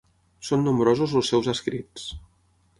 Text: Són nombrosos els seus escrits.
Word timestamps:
Són 0.47 0.65
nombrosos 0.67 1.15
els 1.21 1.31
seus 1.35 1.53
escrits. 1.55 2.11